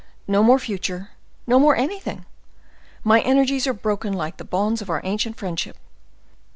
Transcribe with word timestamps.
no 0.27 0.41
more 0.41 0.57
future! 0.57 1.11
no 1.45 1.59
more 1.59 1.75
anything! 1.75 2.25
My 3.03 3.21
energies 3.21 3.67
are 3.67 3.71
broken 3.75 4.13
like 4.13 4.37
the 4.37 4.43
bonds 4.43 4.81
of 4.81 4.89
our 4.89 5.01
ancient 5.03 5.37
friendship. 5.37 5.77